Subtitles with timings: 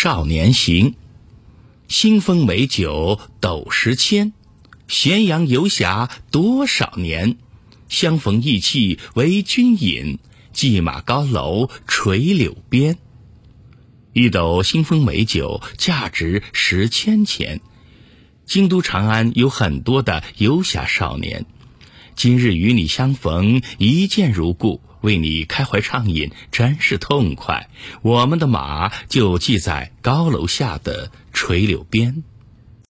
[0.00, 0.92] 少年行》，
[1.88, 4.32] 新丰美酒斗十千，
[4.86, 7.36] 咸阳游侠多少年？
[7.88, 10.20] 相逢意气为君饮，
[10.52, 12.96] 骑马高楼垂柳边。
[14.12, 17.60] 一斗新丰美酒价值十千钱。
[18.46, 21.44] 京都长安有很多的游侠少年，
[22.14, 27.68] 今日与你相逢，一见如故，为你开怀畅饮，真是痛快。
[28.02, 32.22] 我们的马就系在高楼下的垂柳边。